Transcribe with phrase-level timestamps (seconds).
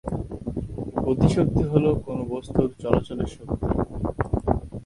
[1.05, 3.67] গতিশক্তি হলো কোনও বস্তুর চলাচলের শক্তি।